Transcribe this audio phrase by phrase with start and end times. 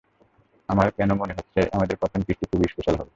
[0.69, 3.09] আমার কেনো মনে হচ্ছে আমাদের প্রথম কিসটি খুব স্পেশাল হবে?